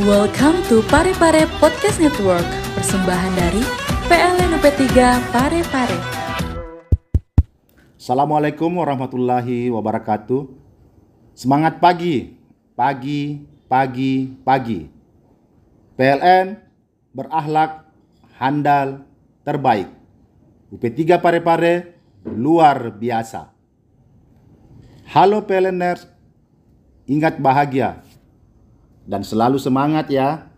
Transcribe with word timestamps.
Welcome 0.00 0.64
to 0.72 0.80
Pare 0.88 1.12
Pare 1.20 1.44
Podcast 1.60 2.00
Network, 2.00 2.48
persembahan 2.72 3.32
dari 3.36 3.60
PLN 4.08 4.56
UP3 4.56 4.88
Pare 5.28 5.60
Pare. 5.68 5.98
Assalamualaikum 8.00 8.72
warahmatullahi 8.72 9.68
wabarakatuh. 9.68 10.48
Semangat 11.36 11.76
pagi, 11.76 12.40
pagi, 12.72 13.44
pagi, 13.68 14.32
pagi. 14.40 14.88
PLN 16.00 16.56
berakhlak, 17.12 17.84
handal, 18.40 19.04
terbaik. 19.44 19.92
UP3 20.72 21.20
Pare-Pare 21.20 22.00
luar 22.32 22.96
biasa. 22.96 23.52
Halo 25.12 25.44
PLNers, 25.44 26.08
ingat 27.04 27.36
bahagia 27.36 28.00
dan 29.12 29.20
selalu 29.20 29.60
semangat 29.60 30.08
ya. 30.08 30.48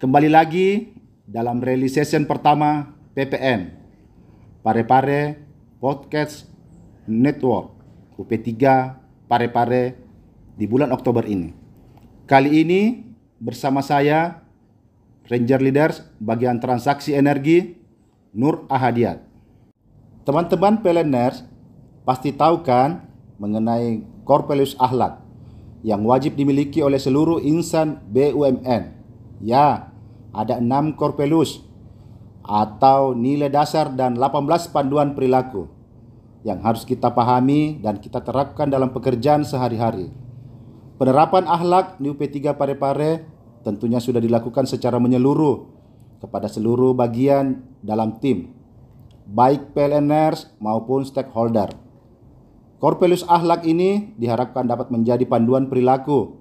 Kembali 0.00 0.32
lagi 0.32 0.96
dalam 1.28 1.60
realization 1.60 2.24
pertama 2.24 2.96
PPN 3.12 3.68
Pare-Pare 4.64 5.36
Podcast 5.76 6.48
Network 7.04 7.68
UP3 8.16 8.48
Pare-Pare 9.28 9.84
di 10.56 10.64
bulan 10.64 10.88
Oktober 10.88 11.28
ini. 11.28 11.52
Kali 12.24 12.64
ini 12.64 13.04
bersama 13.36 13.84
saya 13.84 14.40
Ranger 15.28 15.60
Leaders 15.60 16.00
bagian 16.16 16.64
transaksi 16.64 17.12
energi 17.12 17.76
Nur 18.32 18.64
Ahadiat. 18.72 19.20
Teman-teman 20.24 20.80
PLNers 20.80 21.44
pasti 22.08 22.32
tahu 22.32 22.64
kan 22.64 23.04
mengenai 23.36 24.00
Corpelius 24.24 24.72
Ahlak 24.80 25.29
yang 25.80 26.04
wajib 26.04 26.36
dimiliki 26.36 26.84
oleh 26.84 27.00
seluruh 27.00 27.40
insan 27.40 28.04
BUMN. 28.12 28.82
Ya, 29.40 29.92
ada 30.30 30.60
enam 30.60 30.92
Corpelius 30.94 31.64
atau 32.44 33.12
nilai 33.16 33.52
dasar 33.52 33.92
dan 33.92 34.16
18 34.16 34.72
panduan 34.72 35.12
perilaku 35.16 35.68
yang 36.40 36.60
harus 36.64 36.88
kita 36.88 37.12
pahami 37.12 37.80
dan 37.84 38.00
kita 38.00 38.24
terapkan 38.24 38.68
dalam 38.68 38.92
pekerjaan 38.92 39.44
sehari-hari. 39.44 40.08
Penerapan 40.96 41.48
akhlak 41.48 41.96
di 42.00 42.12
UP3 42.12 42.56
Pare-Pare 42.56 43.24
tentunya 43.64 44.00
sudah 44.00 44.20
dilakukan 44.20 44.64
secara 44.68 44.96
menyeluruh 45.00 45.68
kepada 46.20 46.48
seluruh 46.48 46.92
bagian 46.92 47.64
dalam 47.80 48.20
tim, 48.20 48.52
baik 49.24 49.72
PLNers 49.72 50.52
maupun 50.60 51.04
stakeholder. 51.04 51.72
Korpelus 52.80 53.28
Ahlak 53.28 53.68
ini 53.68 54.16
diharapkan 54.16 54.64
dapat 54.64 54.88
menjadi 54.88 55.28
panduan 55.28 55.68
perilaku, 55.68 56.40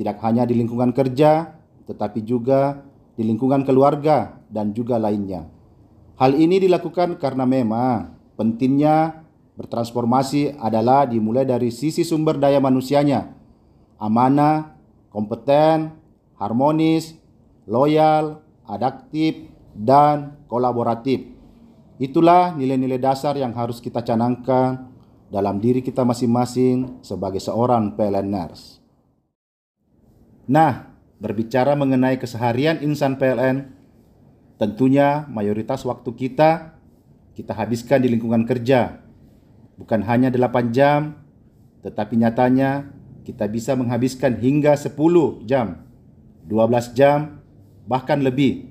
tidak 0.00 0.16
hanya 0.24 0.48
di 0.48 0.56
lingkungan 0.56 0.96
kerja, 0.96 1.60
tetapi 1.84 2.24
juga 2.24 2.80
di 3.20 3.22
lingkungan 3.28 3.68
keluarga 3.68 4.40
dan 4.48 4.72
juga 4.72 4.96
lainnya. 4.96 5.44
Hal 6.16 6.40
ini 6.40 6.56
dilakukan 6.56 7.20
karena 7.20 7.44
memang 7.44 8.16
pentingnya 8.32 9.28
bertransformasi 9.60 10.56
adalah 10.56 11.04
dimulai 11.04 11.44
dari 11.44 11.68
sisi 11.68 12.00
sumber 12.00 12.40
daya 12.40 12.64
manusianya, 12.64 13.36
amanah, 14.00 14.72
kompeten, 15.12 15.92
harmonis, 16.40 17.12
loyal, 17.68 18.40
adaptif, 18.64 19.52
dan 19.76 20.32
kolaboratif. 20.48 21.28
Itulah 22.00 22.56
nilai-nilai 22.56 22.96
dasar 22.96 23.36
yang 23.36 23.52
harus 23.52 23.84
kita 23.84 24.00
canangkan 24.00 24.93
dalam 25.34 25.58
diri 25.58 25.82
kita 25.82 26.06
masing-masing 26.06 27.02
sebagai 27.02 27.42
seorang 27.42 27.98
PLNers. 27.98 28.78
Nah, 30.46 30.94
berbicara 31.18 31.74
mengenai 31.74 32.22
keseharian 32.22 32.78
insan 32.86 33.18
PLN, 33.18 33.74
tentunya 34.62 35.26
mayoritas 35.26 35.82
waktu 35.82 36.14
kita 36.14 36.78
kita 37.34 37.50
habiskan 37.50 37.98
di 37.98 38.14
lingkungan 38.14 38.46
kerja. 38.46 39.02
Bukan 39.74 40.06
hanya 40.06 40.30
8 40.30 40.70
jam, 40.70 41.18
tetapi 41.82 42.14
nyatanya 42.14 42.94
kita 43.26 43.50
bisa 43.50 43.74
menghabiskan 43.74 44.38
hingga 44.38 44.78
10 44.78 44.94
jam, 45.50 45.82
12 46.46 46.94
jam, 46.94 47.42
bahkan 47.90 48.22
lebih. 48.22 48.70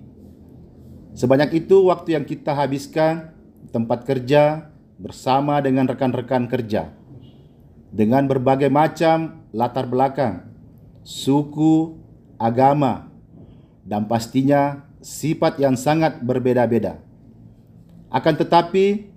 Sebanyak 1.12 1.60
itu 1.60 1.92
waktu 1.92 2.16
yang 2.16 2.24
kita 2.24 2.56
habiskan 2.56 3.36
di 3.60 3.68
tempat 3.68 4.08
kerja 4.08 4.73
bersama 4.98 5.60
dengan 5.60 5.90
rekan-rekan 5.90 6.46
kerja. 6.50 6.92
Dengan 7.94 8.26
berbagai 8.26 8.74
macam 8.74 9.46
latar 9.54 9.86
belakang, 9.86 10.50
suku, 11.06 11.94
agama, 12.42 13.12
dan 13.86 14.10
pastinya 14.10 14.82
sifat 15.04 15.62
yang 15.62 15.78
sangat 15.78 16.24
berbeda-beda. 16.24 16.98
Akan 18.10 18.34
tetapi, 18.34 19.14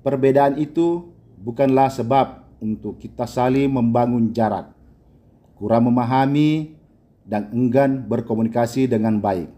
perbedaan 0.00 0.56
itu 0.56 1.12
bukanlah 1.36 1.92
sebab 1.92 2.48
untuk 2.58 2.98
kita 2.98 3.28
saling 3.28 3.70
membangun 3.70 4.32
jarak, 4.32 4.72
kurang 5.58 5.92
memahami, 5.92 6.74
dan 7.28 7.52
enggan 7.52 8.08
berkomunikasi 8.08 8.88
dengan 8.88 9.20
baik. 9.20 9.52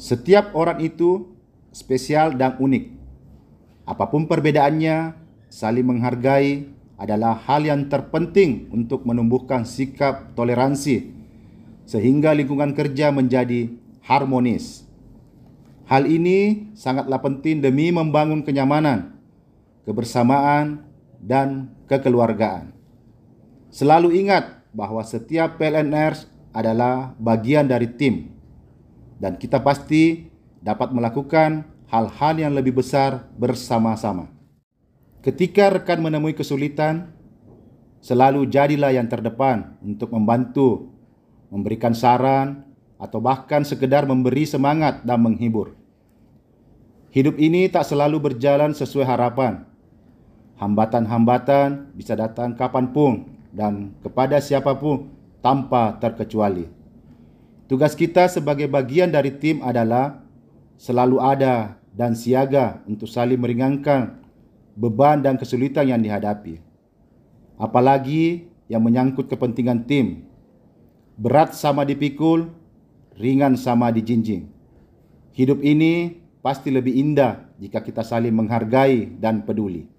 Setiap 0.00 0.56
orang 0.56 0.80
itu 0.80 1.28
spesial 1.72 2.32
dan 2.32 2.56
unik. 2.56 2.97
Apa 3.88 4.12
pun 4.12 4.28
perbedaannya, 4.28 5.16
saling 5.48 5.88
menghargai 5.88 6.68
adalah 7.00 7.40
hal 7.48 7.64
yang 7.64 7.88
terpenting 7.88 8.68
untuk 8.68 9.08
menumbuhkan 9.08 9.64
sikap 9.64 10.36
toleransi 10.36 11.16
sehingga 11.88 12.36
lingkungan 12.36 12.76
kerja 12.76 13.08
menjadi 13.08 13.72
harmonis. 14.04 14.84
Hal 15.88 16.04
ini 16.04 16.68
sangatlah 16.76 17.16
penting 17.16 17.64
demi 17.64 17.88
membangun 17.88 18.44
kenyamanan, 18.44 19.16
kebersamaan, 19.88 20.84
dan 21.16 21.72
kekeluargaan. 21.88 22.76
Selalu 23.72 24.20
ingat 24.20 24.68
bahwa 24.76 25.00
setiap 25.00 25.56
PLNR 25.56 26.12
adalah 26.52 27.16
bagian 27.16 27.64
dari 27.64 27.88
tim, 27.88 28.36
dan 29.16 29.40
kita 29.40 29.64
pasti 29.64 30.28
dapat 30.60 30.92
melakukan 30.92 31.64
hal-hal 31.88 32.34
yang 32.36 32.52
lebih 32.52 32.76
besar 32.76 33.26
bersama-sama. 33.40 34.28
Ketika 35.24 35.72
rekan 35.72 35.98
menemui 36.04 36.36
kesulitan, 36.36 37.10
selalu 38.04 38.46
jadilah 38.46 38.94
yang 38.94 39.08
terdepan 39.08 39.74
untuk 39.82 40.12
membantu, 40.14 40.92
memberikan 41.50 41.96
saran, 41.96 42.62
atau 43.00 43.18
bahkan 43.18 43.64
sekedar 43.64 44.04
memberi 44.04 44.44
semangat 44.44 45.02
dan 45.02 45.22
menghibur. 45.22 45.74
Hidup 47.08 47.40
ini 47.40 47.66
tak 47.72 47.88
selalu 47.88 48.30
berjalan 48.30 48.76
sesuai 48.76 49.06
harapan. 49.08 49.64
Hambatan-hambatan 50.60 51.94
bisa 51.96 52.18
datang 52.18 52.52
kapan 52.52 52.90
pun 52.90 53.12
dan 53.54 53.96
kepada 54.04 54.42
siapa 54.42 54.76
pun 54.76 55.08
tanpa 55.40 55.96
terkecuali. 55.96 56.68
Tugas 57.70 57.94
kita 57.94 58.26
sebagai 58.28 58.66
bagian 58.68 59.08
dari 59.08 59.32
tim 59.32 59.62
adalah 59.64 60.27
selalu 60.78 61.18
ada 61.18 61.76
dan 61.92 62.14
siaga 62.14 62.80
untuk 62.86 63.10
saling 63.10 63.36
meringankan 63.42 64.22
beban 64.78 65.18
dan 65.18 65.34
kesulitan 65.34 65.90
yang 65.90 65.98
dihadapi. 65.98 66.62
Apalagi 67.58 68.46
yang 68.70 68.86
menyangkut 68.86 69.26
kepentingan 69.26 69.84
tim. 69.90 70.22
Berat 71.18 71.58
sama 71.58 71.82
dipikul, 71.82 72.46
ringan 73.18 73.58
sama 73.58 73.90
dijinjing. 73.90 74.46
Hidup 75.34 75.58
ini 75.66 76.22
pasti 76.38 76.70
lebih 76.70 76.94
indah 76.94 77.50
jika 77.58 77.82
kita 77.82 78.06
saling 78.06 78.30
menghargai 78.30 79.18
dan 79.18 79.42
peduli. 79.42 79.90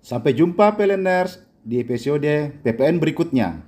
Sampai 0.00 0.32
jumpa 0.32 0.72
Peleners 0.80 1.44
di 1.60 1.84
episode 1.84 2.56
PPN 2.64 2.96
berikutnya. 2.96 3.60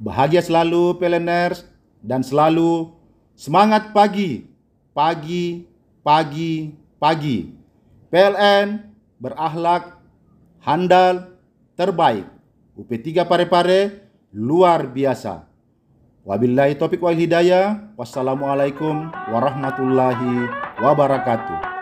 Bahagia 0.00 0.40
selalu 0.40 0.96
Peleners 0.96 1.68
dan 2.00 2.24
selalu 2.24 2.96
semangat 3.36 3.92
pagi, 3.92 4.53
pagi, 4.94 5.66
pagi, 6.06 6.70
pagi. 7.02 7.50
PLN 8.14 8.66
berakhlak, 9.18 9.98
handal, 10.62 11.34
terbaik. 11.74 12.30
UP3 12.78 13.26
Pare-Pare 13.26 14.06
luar 14.30 14.86
biasa. 14.86 15.50
Wabillahi 16.24 16.78
topik 16.78 17.02
wal 17.02 17.18
hidayah. 17.18 17.92
Wassalamualaikum 17.98 19.10
warahmatullahi 19.28 20.48
wabarakatuh. 20.80 21.73